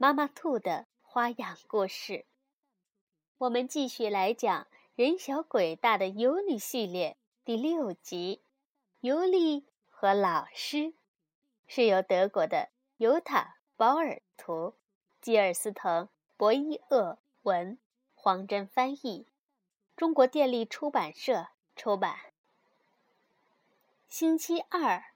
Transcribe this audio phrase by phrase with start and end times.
[0.00, 2.24] 妈妈兔的花样故事，
[3.36, 4.62] 我们继续来讲
[4.94, 8.40] 《人小鬼大的尤里》系列第六集
[9.00, 10.76] 《尤里和老师》，
[11.66, 13.40] 是由德国的尤塔·
[13.76, 14.74] 保尔图、
[15.20, 16.04] 基尔斯滕·
[16.36, 17.76] 博伊厄文、
[18.14, 19.26] 黄真翻译，
[19.96, 22.16] 中国电力出版社出版。
[24.08, 25.06] 星期二，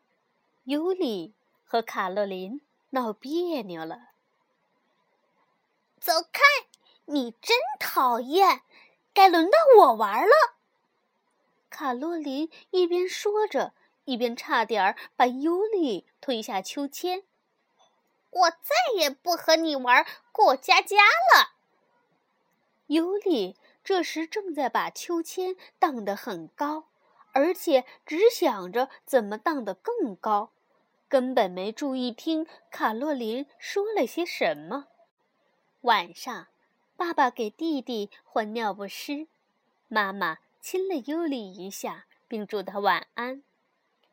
[0.64, 4.08] 尤里和卡洛琳闹别扭了。
[6.02, 6.42] 走开！
[7.04, 8.62] 你真讨厌！
[9.14, 10.34] 该轮到我玩了。
[11.70, 13.72] 卡洛琳一边说着，
[14.04, 17.22] 一边差点儿把尤里推下秋千。
[18.30, 21.52] 我再也不和你玩过家家了。
[22.88, 26.88] 尤里这时正在把秋千荡得很高，
[27.30, 30.50] 而且只想着怎么荡得更高，
[31.08, 34.88] 根本没注意听卡洛琳说了些什么。
[35.82, 36.46] 晚上，
[36.96, 39.26] 爸爸给弟弟换尿不湿，
[39.88, 43.42] 妈妈亲了尤里一下，并祝他晚安。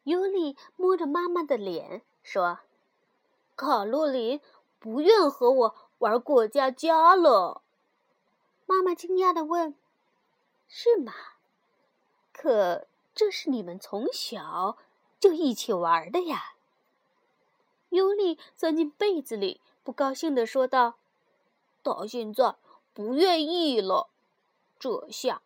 [0.03, 2.61] 尤里摸着妈妈的脸说
[3.55, 4.41] ：“卡洛琳
[4.79, 7.61] 不愿和我玩过家家了。”
[8.65, 9.75] 妈妈惊讶地问
[10.67, 11.13] ：“是吗？
[12.33, 14.79] 可这是你们从小
[15.19, 16.55] 就一起玩的呀？”
[17.89, 20.98] 尤里钻进被子里，不高兴地说道。
[21.83, 22.55] 到现在
[22.93, 24.09] 不愿意了，
[24.77, 25.41] 这下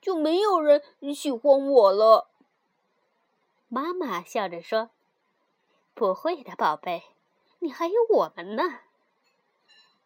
[0.00, 0.82] 就没有人
[1.14, 2.28] 喜欢我了。
[3.68, 4.90] 妈妈笑着说
[5.94, 7.04] ：“不会的，宝贝，
[7.60, 8.62] 你还有我们呢。”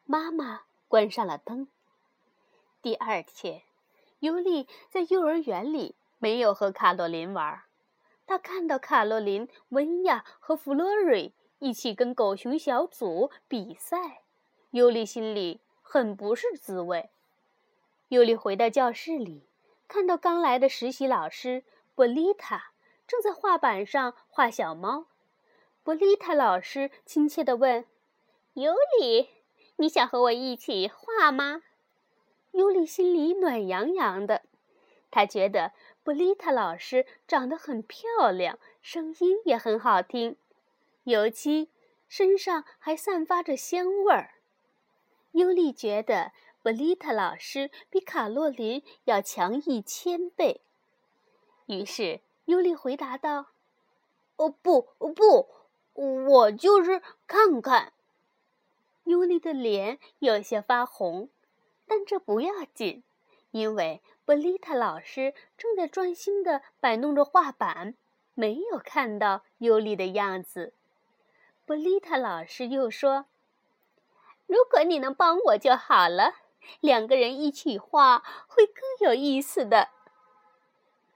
[0.05, 1.69] 妈妈关上了灯。
[2.83, 3.63] 第二天，
[4.19, 7.63] 尤利在幼儿园里没有和卡洛琳玩，
[8.27, 14.23] 他看到卡洛琳、温亚和弗洛瑞一起跟狗熊小组比赛，
[14.75, 15.61] 尤里心里。
[15.87, 17.11] 很不是滋味。
[18.09, 19.47] 尤里回到教室里，
[19.87, 21.63] 看到刚来的实习老师
[21.95, 22.73] 布丽塔
[23.07, 25.07] 正在画板上画小猫。
[25.85, 27.85] 布丽塔老师亲切地问
[28.55, 29.29] ：“尤里，
[29.77, 31.63] 你想和我一起画吗？”
[32.51, 34.43] 尤里心里暖洋洋的，
[35.13, 35.71] 他觉得
[36.03, 40.37] 布丽塔老师长得很漂亮，声音也很好听，
[41.05, 41.71] 尤其
[42.09, 44.34] 身上还散发着香味儿。
[45.35, 46.31] 尤利觉得
[46.63, 50.61] 布丽塔老师比卡洛琳要强一千倍，
[51.67, 53.47] 于是尤利回答道
[54.39, 55.49] ：“哦不不，
[55.93, 57.93] 我就是看看。”
[59.03, 61.29] 尤利的脸有些发红，
[61.85, 63.03] 但这不要紧，
[63.51, 67.97] 因为布丽塔老师正在专心地摆弄着画板，
[68.35, 70.75] 没有看到尤利的样子。
[71.67, 73.27] 布丽塔老师又说。
[74.47, 76.35] 如果你能帮我就好了，
[76.81, 79.89] 两个人一起画会更有意思的。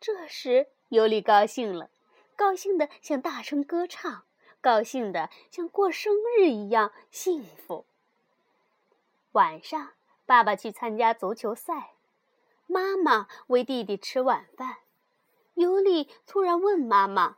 [0.01, 1.91] 这时，尤里高兴了，
[2.37, 4.25] 高兴的想大声歌唱，
[4.61, 7.85] 高兴的像过生日一样幸福。
[9.33, 9.91] 晚上，
[10.25, 11.95] 爸爸去参加足球赛，
[12.67, 14.79] 妈妈喂弟弟吃晚饭。
[15.55, 17.37] 尤里突然问妈妈：“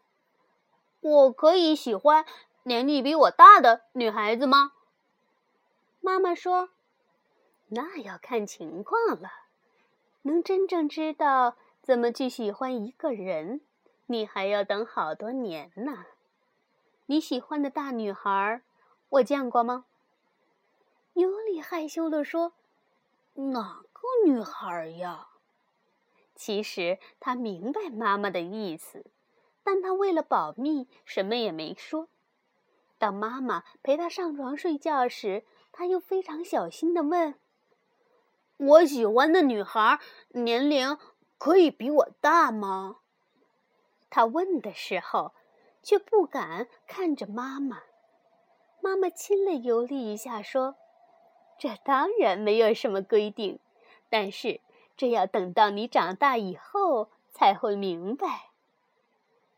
[1.01, 2.27] 我可以喜欢
[2.65, 4.73] 年纪比我大的女孩子吗？”
[6.01, 6.71] 妈妈说
[7.69, 9.31] ：“那要看情况了。
[10.23, 13.61] 能真正知道怎么去喜欢一个人，
[14.07, 16.07] 你还要等好多年呢。
[17.07, 18.63] 你喜欢的大女孩，
[19.11, 19.85] 我见过吗？”
[21.15, 22.55] 尤里害羞地说
[23.35, 25.29] ：“哪个女孩呀？”
[26.35, 29.05] 其实他明白妈妈的意思，
[29.63, 32.09] 但他为了保密，什么也没说。
[32.97, 35.45] 当妈妈陪他上床睡觉时，
[35.81, 37.37] 他又非常小心地问
[38.59, 39.99] ：“我喜欢的女孩
[40.29, 40.99] 年龄
[41.39, 42.99] 可以比我大吗？”
[44.11, 45.33] 他问的时候，
[45.83, 47.85] 却不敢看着妈妈。
[48.83, 50.77] 妈妈亲了尤利一下，说
[51.59, 53.59] ：“这当然没有什么规定，
[54.11, 54.61] 但是
[54.99, 58.51] 这要等到你长大以后才会明白。”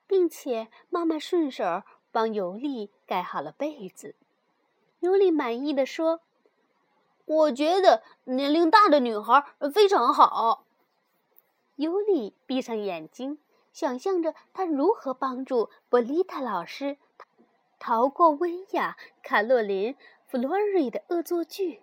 [0.06, 1.82] 并且妈妈顺手
[2.12, 4.14] 帮尤利盖好了被子。
[5.02, 6.20] 尤里满意的说
[7.26, 9.44] ：“我觉得年龄大的女孩
[9.74, 10.64] 非常好。
[11.74, 13.40] 尤里闭上眼睛，
[13.72, 16.98] 想象着他如何帮助波丽塔老师
[17.80, 21.82] 逃过温雅、卡洛琳、弗洛瑞的恶作剧。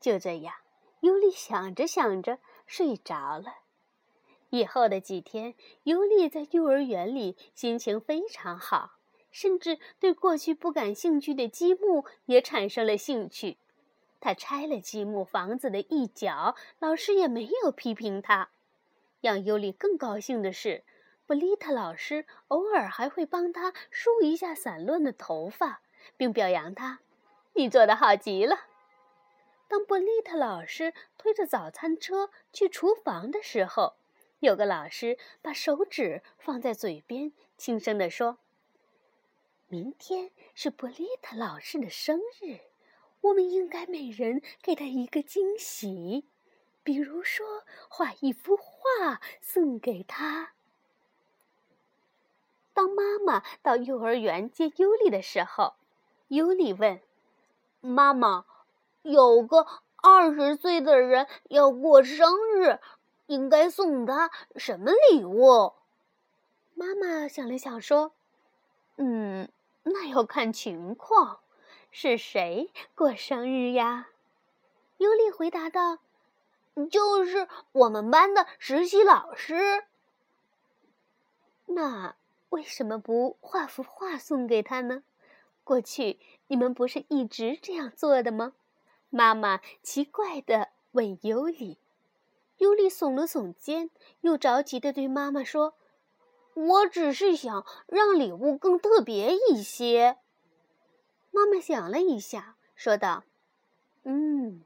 [0.00, 0.52] 就这样，
[0.98, 3.58] 尤里想着想着睡着了。
[4.50, 5.54] 以后的几天，
[5.84, 8.94] 尤里在幼儿园里心情非常好，
[9.32, 13.56] 甚至对过去不感兴趣的积木也产生了兴趣。
[14.20, 18.50] 他拆了积木房子的一角，老师也没有批评他。
[19.20, 20.84] 让尤里更高兴的是，
[21.26, 25.80] 布丽塔老师偶尔还会帮他梳一下散乱的头发，
[26.16, 27.00] 并表扬他
[27.54, 28.66] ：“你做的好极了。”
[29.68, 33.94] 当布丽塔老师推着早餐车去厨房的时候，
[34.40, 38.38] 有个老师把手指放在嘴边，轻声地说
[39.72, 42.60] ：“明天是布丽塔老师的生日。”
[43.22, 46.26] 我们应该每人给他一个惊喜，
[46.82, 50.52] 比如说画一幅画送给他。
[52.74, 55.72] 当妈妈到幼儿园接尤里的时候，
[56.28, 57.00] 尤里问
[57.80, 58.44] ：“妈妈，
[59.02, 59.66] 有个
[59.96, 62.78] 二十岁的人要过生日，
[63.26, 65.72] 应该送他什么礼物？”
[66.74, 68.12] 妈妈想了想说
[68.98, 69.48] ：“嗯，
[69.84, 71.40] 那要看情况。”
[71.94, 74.08] 是谁过生日呀？
[74.96, 75.98] 尤里回答道
[76.90, 79.84] ：“就是我们班的实习老师。”
[81.66, 82.16] 那
[82.48, 85.02] 为什么不画幅画送给他呢？
[85.64, 88.54] 过去你们不是一直这样做的吗？
[89.10, 91.76] 妈妈奇怪的问尤里。
[92.56, 93.90] 尤里耸了耸肩，
[94.22, 95.74] 又着急的对妈妈说
[96.54, 100.18] ：“我只是想让礼物更特别一些。”
[101.30, 103.24] 妈妈想了一下，说道
[104.04, 104.62] ：“嗯，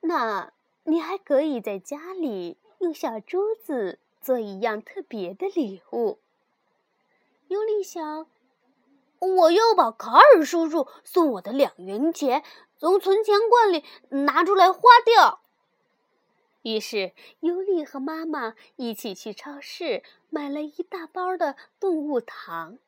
[0.00, 0.52] 那
[0.84, 6.18] 你还可以在家里用小珠子做一样特别的礼物。”
[7.48, 8.26] 尤里想
[9.18, 12.42] ：“我要把卡尔叔叔送我的两元钱
[12.78, 15.42] 从存钱罐里拿出来花掉。”
[16.62, 22.78] 于是，尤里和妈妈一起去超市买了一大包的动物糖。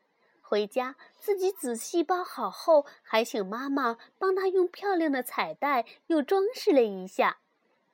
[0.40, 7.38] 回家自己仔细包好后，还请妈妈帮他用漂亮的彩带又装饰了一下。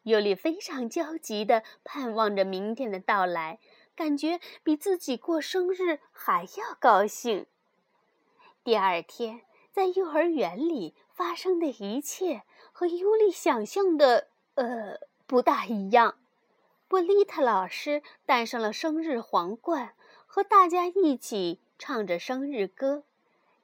[0.03, 3.61] 尤里非常焦急地盼望着明天的到来，
[3.95, 7.47] 感觉比自己过生日还要高兴。
[8.65, 12.43] 第二天，在幼儿园里发生的一切
[12.73, 14.99] 和尤里想象的呃
[15.29, 16.19] 不大一样。
[16.89, 19.95] 波丽塔老师戴上了生日皇冠，
[20.27, 21.61] 和大家一起。
[21.81, 23.05] 唱着生日歌，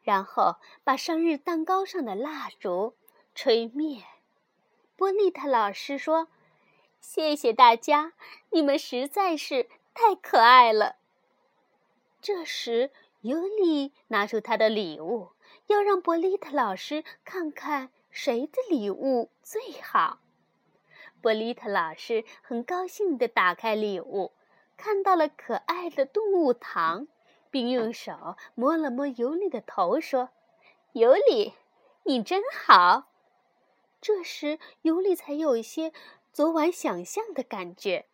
[0.05, 2.95] 然后把生日蛋糕上的蜡烛
[3.35, 4.05] 吹灭。
[4.95, 6.29] 波丽塔老师说
[7.03, 8.13] ：“谢谢大家，
[8.51, 10.95] 你们实在是太可爱了。”
[12.23, 15.31] 这时，尤里拿出他的礼物，
[15.67, 20.21] 要让波丽塔老师看看谁的礼物最好。
[21.25, 24.33] 波丽特老师很高兴地打开礼物，
[24.77, 27.09] 看到了可爱的动物糖。
[27.51, 30.29] 并用手摸了摸尤里的头，说
[30.93, 31.55] ：“尤里，
[32.03, 33.07] 你真好。”
[34.03, 35.93] 这时，尤里才有一些
[36.31, 38.05] 昨晚想象的感觉。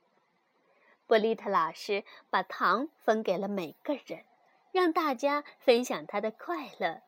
[1.09, 4.25] 波丽特老师把糖分给了每个人，
[4.71, 7.00] 让大家分享他的快乐。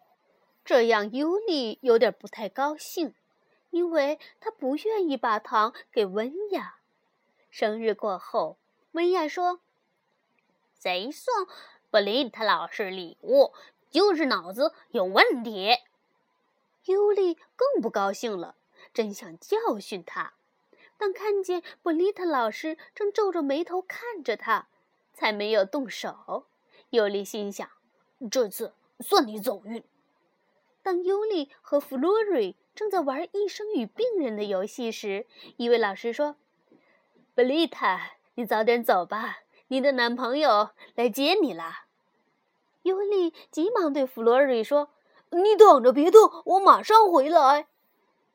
[0.64, 3.14] 这样，尤里有点不太高兴，
[3.73, 6.76] 因为他不愿意把糖给温雅。
[7.50, 8.59] 生日过后，
[8.93, 9.61] 温雅说
[10.79, 11.35] ：“谁送？”
[11.91, 13.52] 布丽塔老师礼物
[13.91, 15.79] 就是脑子有问题。
[16.85, 18.57] 尤里更不高兴了，
[18.95, 20.35] 真想教训他，
[20.97, 24.69] 但看见布丽塔老师正皱着眉头看着他，
[25.12, 26.47] 才没有动手。
[26.91, 27.71] 尤里心想：
[28.31, 29.83] 这次算你走运。
[30.83, 35.26] 当尤里和弗洛瑞正在玩医生与病人的游戏时，
[35.57, 36.37] 一位老师说
[37.35, 39.38] ：“布丽塔，你早点走吧。”
[39.69, 41.85] 你的男朋友来接你了，
[42.83, 44.91] 尤里急忙对弗洛瑞说
[45.33, 47.69] ：“你等着，别动，我马上回来。”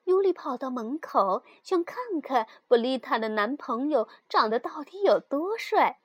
[0.05, 5.99] 尤里跑到门口，想看看布丽塔的男朋友长得到底有多帅，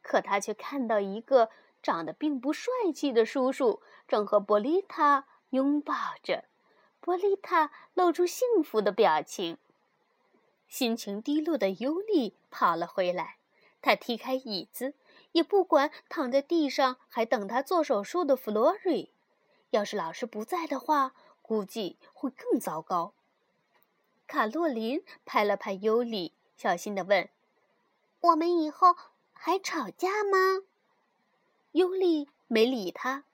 [0.00, 1.50] 可他却看到一个
[1.82, 6.44] 长得并不帅气的叔叔正和布丽塔拥抱着。
[7.00, 9.56] 波丽塔露出幸福的表情，
[10.68, 13.36] 心情低落的尤里跑了回来。
[13.82, 14.92] 他踢开椅子，
[15.32, 19.10] 也不管躺在地上还等他做手术的弗洛瑞。
[19.70, 23.14] 要是老师不在的话，估计会更糟糕。
[24.26, 27.30] 卡洛琳拍了拍尤里，小心地问
[28.20, 28.94] ：“我们以后
[29.32, 30.62] 还吵架吗？”
[31.72, 33.24] 尤里没理他，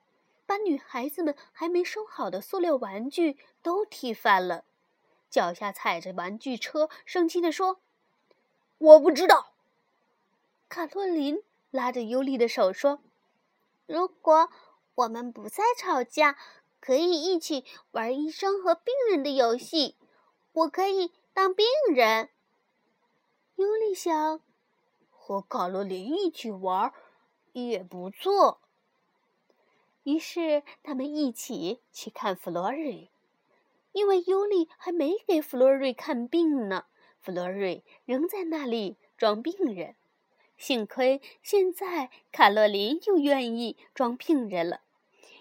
[0.47, 4.63] 把女孩子们还没收好的塑料玩具都踢翻了，
[5.29, 7.81] 脚下踩着玩具车，生气地说
[8.79, 9.53] ：“我不知道。”
[10.69, 13.01] 卡洛琳拉着尤里的手说
[13.85, 14.49] ：“如果
[14.95, 16.37] 我们不再吵架，
[16.79, 19.97] 可以一起玩医生和病人的游戏。”
[20.53, 22.29] 我可以当病人。
[23.57, 24.41] 尤里想，
[25.11, 26.91] 和卡洛琳一起玩
[27.51, 28.61] 也不错。
[30.07, 33.11] 于是他们一起去看弗洛瑞，
[33.91, 36.85] 因为尤里还没给弗洛瑞看病呢，
[37.19, 39.97] 弗洛瑞仍在那里装病人。
[40.55, 44.79] 幸亏现在卡洛琳又愿意装病人了，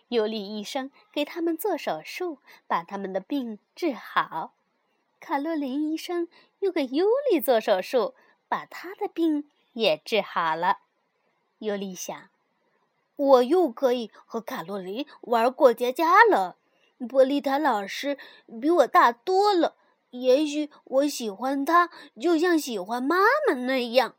[0.08, 4.56] 尤里医生给他们做手术，把他们的病治好。
[5.20, 6.26] 卡洛琳医生
[6.58, 8.16] 又给尤里做手术，
[8.49, 10.78] 把他的病也治好了。
[11.58, 12.30] 尤里想，
[13.16, 16.56] 我又可以和卡洛琳玩过家家了。
[17.08, 18.16] 波丽塔老师
[18.61, 19.76] 比我大多了，
[20.11, 24.16] 也许我喜欢他，就像喜欢妈妈那样。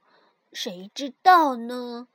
[0.53, 2.07] 谁知道呢？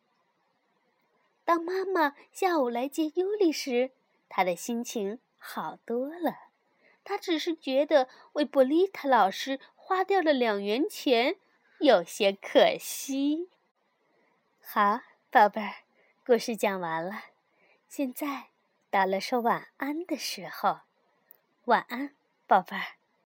[1.45, 3.91] 当妈妈下午来接尤里时，
[4.29, 6.37] 他的心情好多了。
[7.05, 11.37] 他只是觉得为布丽塔老师花掉了两元钱
[11.81, 13.49] 有些可惜。
[14.61, 15.82] 好，宝贝儿，
[16.25, 17.25] 故事讲完了，
[17.89, 18.51] 现在
[18.91, 20.83] 到了说晚安的时候。
[21.65, 22.15] 晚安，
[22.47, 23.02] 宝贝儿。